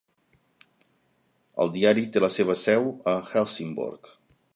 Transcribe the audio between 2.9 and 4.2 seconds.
a Helsingborg.